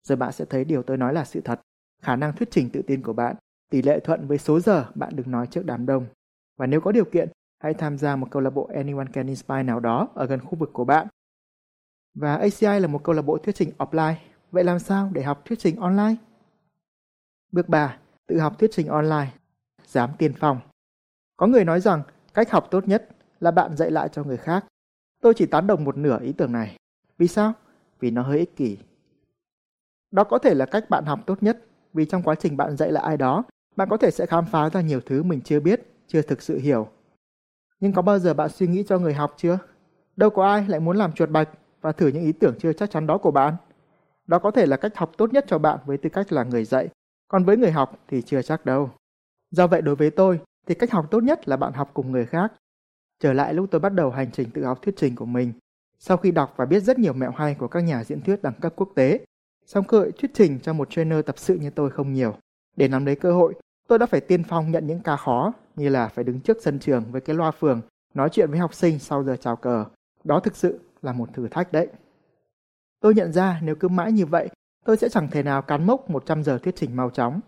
Rồi 0.09 0.17
bạn 0.17 0.33
sẽ 0.33 0.45
thấy 0.45 0.65
điều 0.65 0.83
tôi 0.83 0.97
nói 0.97 1.15
là 1.15 1.25
sự 1.25 1.41
thật. 1.41 1.61
Khả 2.03 2.17
năng 2.17 2.33
thuyết 2.33 2.51
trình 2.51 2.71
tự 2.71 2.83
tin 2.83 3.03
của 3.03 3.13
bạn 3.13 3.37
tỷ 3.71 3.83
lệ 3.83 4.01
thuận 4.01 4.27
với 4.27 4.39
số 4.39 4.61
giờ 4.61 4.87
bạn 4.95 5.17
được 5.17 5.27
nói 5.27 5.47
trước 5.47 5.67
đám 5.67 5.87
đông. 5.87 6.07
Và 6.59 6.67
nếu 6.67 6.81
có 6.81 6.93
điều 6.93 7.05
kiện, 7.05 7.29
hãy 7.63 7.75
tham 7.75 7.99
gia 7.99 8.17
một 8.17 8.29
câu 8.31 8.43
lạc 8.43 8.51
bộ 8.51 8.71
Anyone 8.75 9.07
Can 9.13 9.27
Inspire 9.27 9.63
nào 9.63 9.81
đó 9.81 10.09
ở 10.15 10.27
gần 10.27 10.41
khu 10.41 10.59
vực 10.59 10.71
của 10.73 10.85
bạn. 10.85 11.07
Và 12.15 12.37
ACI 12.37 12.81
là 12.81 12.87
một 12.87 13.05
câu 13.05 13.15
lạc 13.15 13.23
bộ 13.23 13.39
thuyết 13.39 13.55
trình 13.55 13.73
offline. 13.79 14.15
Vậy 14.53 14.65
làm 14.65 14.79
sao 14.79 15.11
để 15.13 15.23
học 15.23 15.45
thuyết 15.45 15.59
trình 15.59 15.77
online? 15.77 16.15
Bước 17.53 17.69
3. 17.69 17.97
Tự 18.27 18.39
học 18.39 18.59
thuyết 18.59 18.71
trình 18.73 18.87
online. 18.87 19.33
Dám 19.87 20.11
tiên 20.19 20.33
phong. 20.39 20.61
Có 21.37 21.47
người 21.47 21.65
nói 21.65 21.81
rằng 21.81 22.03
cách 22.35 22.51
học 22.51 22.69
tốt 22.71 22.89
nhất 22.89 23.09
là 23.41 23.51
bạn 23.51 23.77
dạy 23.77 23.91
lại 23.91 24.09
cho 24.13 24.25
người 24.25 24.37
khác. 24.37 24.65
Tôi 25.23 25.35
chỉ 25.37 25.47
tán 25.47 25.67
đồng 25.67 25.85
một 25.85 25.97
nửa 25.97 26.19
ý 26.21 26.33
tưởng 26.33 26.53
này. 26.53 26.77
Vì 27.19 27.29
sao? 27.29 27.53
Vì 28.01 28.11
nó 28.11 28.23
hơi 28.23 28.39
ích 28.39 28.57
kỷ. 28.57 28.79
Đó 30.11 30.25
có 30.25 30.39
thể 30.39 30.55
là 30.55 30.67
cách 30.67 30.91
bạn 30.91 31.05
học 31.05 31.21
tốt 31.27 31.43
nhất, 31.43 31.67
vì 31.93 32.05
trong 32.05 32.23
quá 32.23 32.35
trình 32.35 32.57
bạn 32.57 32.77
dạy 32.77 32.93
lại 32.93 33.05
ai 33.05 33.17
đó, 33.17 33.45
bạn 33.77 33.89
có 33.89 33.97
thể 33.97 34.11
sẽ 34.11 34.27
khám 34.27 34.47
phá 34.47 34.71
ra 34.71 34.81
nhiều 34.81 35.01
thứ 35.07 35.23
mình 35.23 35.41
chưa 35.41 35.61
biết, 35.61 35.81
chưa 36.07 36.23
thực 36.23 36.43
sự 36.43 36.59
hiểu. 36.59 36.89
Nhưng 37.81 37.93
có 37.93 38.03
bao 38.03 38.19
giờ 38.19 38.35
bạn 38.35 38.51
suy 38.51 38.67
nghĩ 38.67 38.85
cho 38.89 38.99
người 38.99 39.15
học 39.15 39.35
chưa? 39.37 39.59
Đâu 40.17 40.31
có 40.31 40.53
ai 40.53 40.69
lại 40.69 40.81
muốn 40.81 40.97
làm 40.97 41.13
chuột 41.13 41.31
bạch 41.31 41.49
và 41.81 41.93
thử 41.93 42.09
những 42.09 42.25
ý 42.25 42.33
tưởng 42.33 42.55
chưa 42.59 42.73
chắc 42.73 42.91
chắn 42.91 43.07
đó 43.07 43.19
của 43.19 43.31
bạn. 43.31 43.55
Đó 44.27 44.39
có 44.39 44.51
thể 44.51 44.67
là 44.67 44.77
cách 44.77 44.97
học 44.97 45.11
tốt 45.17 45.33
nhất 45.33 45.45
cho 45.49 45.59
bạn 45.59 45.79
với 45.87 45.97
tư 45.97 46.11
cách 46.11 46.33
là 46.33 46.45
người 46.45 46.65
dạy, 46.65 46.89
còn 47.29 47.45
với 47.45 47.57
người 47.57 47.71
học 47.71 47.99
thì 48.09 48.23
chưa 48.23 48.43
chắc 48.43 48.67
đâu. 48.67 48.91
Do 49.51 49.67
vậy 49.67 49.83
đối 49.83 49.97
với 49.97 50.11
tôi 50.11 50.41
thì 50.67 50.75
cách 50.75 50.91
học 50.91 51.07
tốt 51.11 51.23
nhất 51.23 51.49
là 51.49 51.57
bạn 51.57 51.73
học 51.73 51.91
cùng 51.95 52.13
người 52.13 52.27
khác. 52.27 52.53
Trở 53.21 53.33
lại 53.33 53.55
lúc 53.55 53.67
tôi 53.71 53.81
bắt 53.81 53.93
đầu 53.95 54.11
hành 54.11 54.31
trình 54.33 54.51
tự 54.51 54.65
học 54.65 54.83
thuyết 54.83 54.95
trình 54.97 55.17
của 55.17 55.27
mình, 55.27 55.53
sau 55.99 56.17
khi 56.17 56.31
đọc 56.31 56.55
và 56.57 56.65
biết 56.65 56.81
rất 56.81 56.99
nhiều 56.99 57.13
mẹo 57.13 57.31
hay 57.31 57.55
của 57.55 57.69
các 57.69 57.81
nhà 57.81 58.05
diễn 58.05 58.21
thuyết 58.21 58.43
đẳng 58.43 58.61
cấp 58.61 58.73
quốc 58.77 58.89
tế, 58.95 59.21
song 59.67 59.85
cơ 59.85 59.99
hội 59.99 60.13
thuyết 60.13 60.31
trình 60.35 60.61
cho 60.61 60.73
một 60.73 60.91
trainer 60.91 61.25
tập 61.27 61.39
sự 61.39 61.55
như 61.55 61.71
tôi 61.71 61.91
không 61.91 62.13
nhiều. 62.13 62.35
Để 62.77 62.89
nắm 62.89 63.07
lấy 63.07 63.17
cơ 63.17 63.33
hội, 63.33 63.55
tôi 63.89 63.99
đã 63.99 64.07
phải 64.07 64.21
tiên 64.21 64.43
phong 64.49 64.71
nhận 64.71 64.87
những 64.87 65.01
ca 65.01 65.17
khó 65.17 65.53
như 65.77 65.89
là 65.89 66.09
phải 66.09 66.25
đứng 66.25 66.41
trước 66.41 66.59
sân 66.63 66.79
trường 66.79 67.05
với 67.13 67.21
cái 67.21 67.37
loa 67.37 67.51
phường, 67.51 67.81
nói 68.15 68.29
chuyện 68.33 68.51
với 68.51 68.59
học 68.59 68.75
sinh 68.75 68.99
sau 68.99 69.25
giờ 69.25 69.37
chào 69.37 69.57
cờ. 69.57 69.85
Đó 70.25 70.41
thực 70.41 70.57
sự 70.57 70.81
là 71.03 71.13
một 71.13 71.29
thử 71.35 71.49
thách 71.49 71.73
đấy. 71.73 71.89
Tôi 73.01 73.15
nhận 73.15 73.33
ra 73.33 73.61
nếu 73.63 73.75
cứ 73.75 73.89
mãi 73.89 74.13
như 74.13 74.27
vậy, 74.27 74.49
tôi 74.85 74.97
sẽ 74.97 75.09
chẳng 75.09 75.29
thể 75.31 75.43
nào 75.43 75.63
cán 75.63 75.87
mốc 75.87 76.11
100 76.11 76.43
giờ 76.43 76.59
thuyết 76.59 76.77
trình 76.77 76.97
mau 76.97 77.11
chóng. 77.11 77.41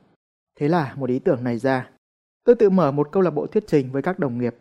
Thế 0.61 0.69
là 0.69 0.95
một 0.97 1.11
ý 1.11 1.19
tưởng 1.19 1.45
này 1.45 1.59
ra. 1.59 1.91
Tôi 2.45 2.57
tự 2.57 2.71
mở 2.71 2.93
một 2.93 3.09
câu 3.13 3.23
lạc 3.23 3.31
bộ 3.31 3.47
thuyết 3.47 3.65
trình 3.67 3.93
với 3.93 4.03
các 4.03 4.19
đồng 4.19 4.39
nghiệp. 4.39 4.57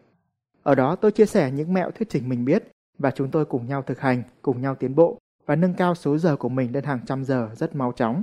Ở 0.64 0.76
đó 0.76 0.96
tôi 0.96 1.12
chia 1.12 1.26
sẻ 1.26 1.52
những 1.52 1.74
mẹo 1.74 1.92
thuyết 1.92 2.10
trình 2.10 2.30
mình 2.30 2.46
biết 2.46 2.64
và 2.98 3.12
chúng 3.12 3.32
tôi 3.32 3.46
cùng 3.46 3.68
nhau 3.68 3.82
thực 3.82 4.00
hành, 4.00 4.24
cùng 4.42 4.62
nhau 4.62 4.76
tiến 4.76 4.96
bộ 4.96 5.18
và 5.46 5.56
nâng 5.56 5.74
cao 5.74 5.96
số 5.96 6.18
giờ 6.18 6.36
của 6.36 6.50
mình 6.50 6.72
lên 6.74 6.84
hàng 6.84 7.06
trăm 7.06 7.24
giờ 7.24 7.50
rất 7.56 7.76
mau 7.76 7.92
chóng. 7.92 8.22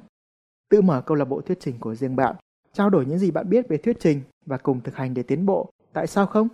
Tự 0.71 0.83
mở 0.83 1.01
câu 1.01 1.17
lạc 1.17 1.25
bộ 1.25 1.41
thuyết 1.41 1.61
trình 1.61 1.79
của 1.81 1.95
riêng 1.95 2.17
bạn, 2.17 2.37
trao 2.73 2.91
đổi 2.91 3.07
những 3.07 3.19
gì 3.19 3.31
bạn 3.31 3.51
biết 3.51 3.69
về 3.69 3.77
thuyết 3.77 3.97
trình 4.01 4.23
và 4.47 4.57
cùng 4.57 4.81
thực 4.81 4.95
hành 4.95 5.15
để 5.15 5.23
tiến 5.23 5.47
bộ. 5.47 5.71
Tại 5.93 6.07
sao 6.07 6.27
không? 6.27 6.49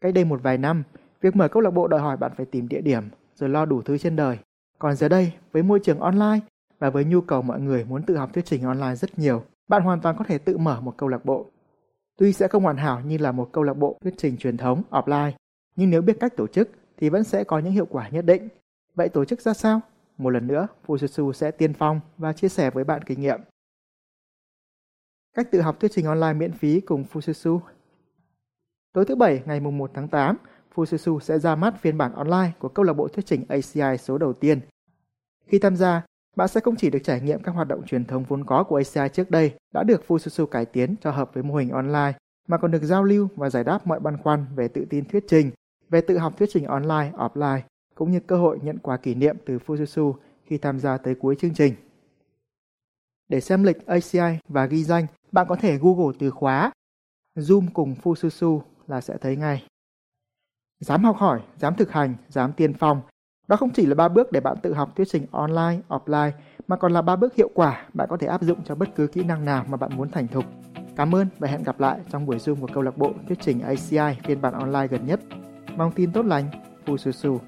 Cách 0.00 0.14
đây 0.14 0.24
một 0.24 0.40
vài 0.42 0.58
năm, 0.58 0.82
việc 1.20 1.36
mở 1.36 1.48
câu 1.48 1.62
lạc 1.62 1.70
bộ 1.70 1.88
đòi 1.88 2.00
hỏi 2.00 2.16
bạn 2.16 2.32
phải 2.36 2.46
tìm 2.46 2.68
địa 2.68 2.80
điểm, 2.80 3.04
rồi 3.34 3.48
lo 3.48 3.64
đủ 3.64 3.82
thứ 3.82 3.98
trên 3.98 4.16
đời. 4.16 4.38
Còn 4.78 4.96
giờ 4.96 5.08
đây, 5.08 5.32
với 5.52 5.62
môi 5.62 5.80
trường 5.82 6.00
online 6.00 6.40
và 6.78 6.90
với 6.90 7.04
nhu 7.04 7.20
cầu 7.20 7.42
mọi 7.42 7.60
người 7.60 7.84
muốn 7.84 8.02
tự 8.02 8.16
học 8.16 8.30
thuyết 8.34 8.44
trình 8.44 8.62
online 8.62 8.94
rất 8.94 9.18
nhiều, 9.18 9.44
bạn 9.68 9.82
hoàn 9.82 10.00
toàn 10.00 10.16
có 10.18 10.24
thể 10.24 10.38
tự 10.38 10.58
mở 10.58 10.80
một 10.80 10.94
câu 10.96 11.08
lạc 11.08 11.24
bộ. 11.24 11.46
Tuy 12.16 12.32
sẽ 12.32 12.48
không 12.48 12.62
hoàn 12.62 12.76
hảo 12.76 13.00
như 13.00 13.18
là 13.18 13.32
một 13.32 13.48
câu 13.52 13.64
lạc 13.64 13.74
bộ 13.74 13.98
thuyết 14.02 14.14
trình 14.16 14.36
truyền 14.36 14.56
thống 14.56 14.82
offline, 14.90 15.32
nhưng 15.76 15.90
nếu 15.90 16.02
biết 16.02 16.16
cách 16.20 16.36
tổ 16.36 16.46
chức 16.46 16.70
thì 16.96 17.08
vẫn 17.08 17.24
sẽ 17.24 17.44
có 17.44 17.58
những 17.58 17.72
hiệu 17.72 17.86
quả 17.86 18.08
nhất 18.08 18.24
định. 18.24 18.48
Vậy 18.94 19.08
tổ 19.08 19.24
chức 19.24 19.40
ra 19.40 19.54
sao? 19.54 19.80
Một 20.18 20.30
lần 20.30 20.46
nữa, 20.46 20.66
Fujitsu 20.86 21.32
sẽ 21.32 21.50
tiên 21.50 21.72
phong 21.72 22.00
và 22.18 22.32
chia 22.32 22.48
sẻ 22.48 22.70
với 22.70 22.84
bạn 22.84 23.02
kinh 23.02 23.20
nghiệm. 23.20 23.40
Cách 25.34 25.48
tự 25.50 25.60
học 25.60 25.80
thuyết 25.80 25.90
trình 25.94 26.06
online 26.06 26.32
miễn 26.32 26.52
phí 26.52 26.80
cùng 26.80 27.04
Fujitsu 27.12 27.60
Tối 28.92 29.04
thứ 29.04 29.14
Bảy 29.14 29.42
ngày 29.46 29.60
1 29.60 29.90
tháng 29.94 30.08
8, 30.08 30.36
Fususu 30.74 31.20
sẽ 31.20 31.38
ra 31.38 31.54
mắt 31.54 31.74
phiên 31.80 31.98
bản 31.98 32.12
online 32.12 32.52
của 32.58 32.68
câu 32.68 32.84
lạc 32.84 32.92
bộ 32.92 33.08
thuyết 33.08 33.26
trình 33.26 33.44
ACI 33.48 33.98
số 33.98 34.18
đầu 34.18 34.32
tiên. 34.32 34.60
Khi 35.46 35.58
tham 35.58 35.76
gia, 35.76 36.02
bạn 36.36 36.48
sẽ 36.48 36.60
không 36.60 36.76
chỉ 36.76 36.90
được 36.90 36.98
trải 37.04 37.20
nghiệm 37.20 37.42
các 37.42 37.52
hoạt 37.52 37.68
động 37.68 37.86
truyền 37.86 38.04
thống 38.04 38.24
vốn 38.28 38.44
có 38.44 38.64
của 38.64 38.76
ACI 38.76 39.14
trước 39.14 39.30
đây 39.30 39.52
đã 39.72 39.82
được 39.82 40.02
Fususu 40.08 40.46
cải 40.46 40.66
tiến 40.66 40.94
cho 41.00 41.10
hợp 41.10 41.30
với 41.34 41.42
mô 41.42 41.54
hình 41.54 41.70
online, 41.70 42.12
mà 42.48 42.58
còn 42.58 42.70
được 42.70 42.82
giao 42.82 43.04
lưu 43.04 43.28
và 43.36 43.50
giải 43.50 43.64
đáp 43.64 43.86
mọi 43.86 44.00
băn 44.00 44.16
khoăn 44.16 44.46
về 44.56 44.68
tự 44.68 44.84
tin 44.90 45.04
thuyết 45.04 45.24
trình, 45.28 45.50
về 45.90 46.00
tự 46.00 46.18
học 46.18 46.38
thuyết 46.38 46.48
trình 46.52 46.64
online, 46.64 47.12
offline, 47.16 47.60
cũng 47.94 48.10
như 48.10 48.20
cơ 48.20 48.36
hội 48.36 48.58
nhận 48.62 48.78
quà 48.78 48.96
kỷ 48.96 49.14
niệm 49.14 49.36
từ 49.46 49.58
Fususu 49.66 50.14
khi 50.44 50.58
tham 50.58 50.80
gia 50.80 50.96
tới 50.96 51.14
cuối 51.14 51.36
chương 51.36 51.54
trình. 51.54 51.74
Để 53.28 53.40
xem 53.40 53.62
lịch 53.62 53.86
ACI 53.86 54.38
và 54.48 54.66
ghi 54.66 54.84
danh, 54.84 55.06
bạn 55.32 55.46
có 55.48 55.56
thể 55.56 55.78
Google 55.78 56.16
từ 56.18 56.30
khóa 56.30 56.72
Zoom 57.36 57.66
cùng 57.74 57.94
Fususu 58.02 58.60
là 58.86 59.00
sẽ 59.00 59.16
thấy 59.20 59.36
ngay. 59.36 59.66
Dám 60.80 61.04
học 61.04 61.16
hỏi, 61.16 61.40
dám 61.56 61.74
thực 61.74 61.92
hành, 61.92 62.14
dám 62.28 62.52
tiên 62.52 62.74
phong. 62.74 63.00
Đó 63.48 63.56
không 63.56 63.70
chỉ 63.70 63.86
là 63.86 63.94
ba 63.94 64.08
bước 64.08 64.32
để 64.32 64.40
bạn 64.40 64.56
tự 64.62 64.74
học 64.74 64.96
thuyết 64.96 65.08
trình 65.10 65.26
online, 65.30 65.78
offline, 65.88 66.30
mà 66.68 66.76
còn 66.76 66.92
là 66.92 67.02
ba 67.02 67.16
bước 67.16 67.34
hiệu 67.34 67.50
quả 67.54 67.86
bạn 67.92 68.08
có 68.10 68.16
thể 68.16 68.26
áp 68.26 68.42
dụng 68.42 68.58
cho 68.64 68.74
bất 68.74 68.88
cứ 68.96 69.06
kỹ 69.06 69.24
năng 69.24 69.44
nào 69.44 69.64
mà 69.68 69.76
bạn 69.76 69.96
muốn 69.96 70.10
thành 70.10 70.28
thục. 70.28 70.44
Cảm 70.96 71.14
ơn 71.14 71.28
và 71.38 71.48
hẹn 71.48 71.62
gặp 71.62 71.80
lại 71.80 72.00
trong 72.10 72.26
buổi 72.26 72.36
Zoom 72.36 72.60
của 72.60 72.68
câu 72.74 72.82
lạc 72.82 72.98
bộ 72.98 73.12
thuyết 73.26 73.38
trình 73.40 73.60
ACI 73.60 74.20
phiên 74.24 74.40
bản 74.40 74.52
online 74.52 74.86
gần 74.86 75.06
nhất. 75.06 75.20
Mong 75.76 75.92
tin 75.92 76.12
tốt 76.12 76.26
lành, 76.26 76.44
Fususu. 76.86 77.38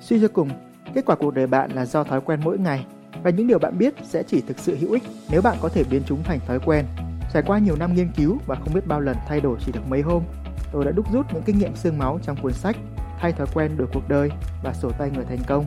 Suy 0.00 0.20
cho 0.20 0.28
cùng, 0.28 0.48
kết 0.94 1.04
quả 1.06 1.16
cuộc 1.16 1.34
đời 1.34 1.46
bạn 1.46 1.70
là 1.70 1.86
do 1.86 2.04
thói 2.04 2.20
quen 2.20 2.40
mỗi 2.44 2.58
ngày 2.58 2.86
và 3.22 3.30
những 3.30 3.46
điều 3.46 3.58
bạn 3.58 3.78
biết 3.78 3.94
sẽ 4.02 4.22
chỉ 4.22 4.40
thực 4.40 4.58
sự 4.58 4.76
hữu 4.76 4.92
ích 4.92 5.02
nếu 5.30 5.42
bạn 5.42 5.56
có 5.62 5.68
thể 5.68 5.84
biến 5.90 6.02
chúng 6.06 6.22
thành 6.22 6.40
thói 6.46 6.58
quen. 6.66 6.86
Trải 7.32 7.42
qua 7.46 7.58
nhiều 7.58 7.76
năm 7.76 7.94
nghiên 7.94 8.12
cứu 8.16 8.38
và 8.46 8.54
không 8.54 8.74
biết 8.74 8.86
bao 8.86 9.00
lần 9.00 9.16
thay 9.28 9.40
đổi 9.40 9.58
chỉ 9.66 9.72
được 9.72 9.88
mấy 9.88 10.02
hôm, 10.02 10.22
tôi 10.74 10.84
đã 10.84 10.90
đúc 10.90 11.12
rút 11.12 11.26
những 11.32 11.42
kinh 11.42 11.58
nghiệm 11.58 11.76
xương 11.76 11.98
máu 11.98 12.18
trong 12.22 12.36
cuốn 12.42 12.52
sách 12.52 12.76
Thay 13.20 13.32
thói 13.32 13.46
quen 13.54 13.76
đổi 13.76 13.88
cuộc 13.92 14.08
đời 14.08 14.30
và 14.62 14.72
sổ 14.72 14.90
tay 14.98 15.10
người 15.10 15.24
thành 15.24 15.38
công. 15.46 15.66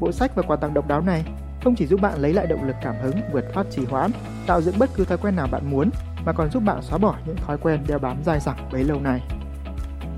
Bộ 0.00 0.12
sách 0.12 0.34
và 0.34 0.42
quà 0.42 0.56
tặng 0.56 0.74
độc 0.74 0.88
đáo 0.88 1.00
này 1.00 1.24
không 1.64 1.74
chỉ 1.74 1.86
giúp 1.86 2.00
bạn 2.00 2.18
lấy 2.18 2.32
lại 2.32 2.46
động 2.46 2.64
lực 2.64 2.76
cảm 2.82 2.94
hứng 3.02 3.20
vượt 3.32 3.44
thoát 3.52 3.66
trì 3.70 3.84
hoãn, 3.84 4.10
tạo 4.46 4.62
dựng 4.62 4.78
bất 4.78 4.90
cứ 4.94 5.04
thói 5.04 5.18
quen 5.18 5.36
nào 5.36 5.46
bạn 5.50 5.70
muốn, 5.70 5.90
mà 6.24 6.32
còn 6.32 6.50
giúp 6.50 6.62
bạn 6.66 6.82
xóa 6.82 6.98
bỏ 6.98 7.16
những 7.26 7.36
thói 7.36 7.58
quen 7.58 7.84
đeo 7.88 7.98
bám 7.98 8.22
dai 8.24 8.40
dẳng 8.40 8.68
bấy 8.72 8.84
lâu 8.84 9.00
này. 9.00 9.22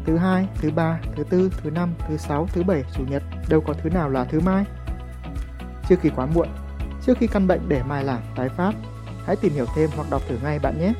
Thứ 0.04 0.16
hai, 0.16 0.47
thứ 0.54 0.70
ba, 0.70 1.00
thứ 1.16 1.25
tư, 1.25 1.50
thứ 1.62 1.70
năm, 1.70 1.94
thứ 2.09 2.16
sáu, 2.16 2.47
thứ 2.52 2.62
bảy, 2.62 2.85
chủ 2.94 3.04
nhật, 3.11 3.23
đâu 3.49 3.61
có 3.61 3.75
thứ 3.82 3.90
nào 3.90 4.11
là 4.11 4.25
thứ 4.25 4.40
mai. 4.40 4.64
Trước 5.88 5.97
khi 6.00 6.11
quá 6.16 6.26
muộn, 6.26 6.49
trước 7.06 7.18
khi 7.18 7.26
căn 7.26 7.47
bệnh 7.47 7.68
để 7.68 7.82
mai 7.82 8.04
làm 8.04 8.20
tái 8.37 8.49
phát, 8.49 8.73
hãy 9.26 9.37
tìm 9.37 9.52
hiểu 9.52 9.66
thêm 9.76 9.90
hoặc 9.97 10.11
đọc 10.11 10.23
thử 10.28 10.37
ngay 10.42 10.59
bạn 10.59 10.78
nhé. 10.80 10.92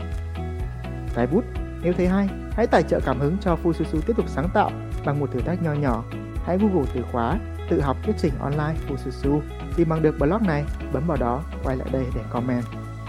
Cái 1.15 1.27
bút, 1.27 1.45
nếu 1.83 1.93
thấy 1.93 2.09
hay, 2.09 2.29
hãy 2.61 2.67
tài 2.67 2.83
trợ 2.83 3.01
cảm 3.01 3.21
hứng 3.21 3.37
cho 3.41 3.57
Fususu 3.65 4.01
tiếp 4.07 4.13
tục 4.17 4.29
sáng 4.29 4.49
tạo 4.55 4.71
bằng 5.05 5.21
một 5.21 5.31
thử 5.33 5.41
thách 5.41 5.63
nho 5.63 5.73
nhỏ. 5.73 6.05
Hãy 6.47 6.59
Google 6.59 6.91
từ 6.95 7.03
khóa 7.13 7.39
tự 7.71 7.81
học 7.81 7.97
thuyết 8.05 8.17
trình 8.19 8.33
online 8.41 8.75
Fususu, 8.89 9.41
tìm 9.77 9.89
bằng 9.89 10.03
được 10.03 10.19
blog 10.19 10.47
này, 10.47 10.65
bấm 10.93 11.07
vào 11.07 11.17
đó, 11.17 11.43
quay 11.65 11.77
lại 11.77 11.89
đây 11.93 12.05
để 12.15 12.21
comment. 12.31 12.65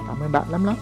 Cảm 0.08 0.20
ơn 0.20 0.32
bạn 0.32 0.44
lắm 0.50 0.66
lắm. 0.66 0.76